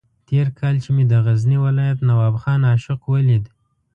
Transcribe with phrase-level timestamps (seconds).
[0.27, 3.45] تېر کال چې مې د غزني ولایت نواب خان عاشق ولید.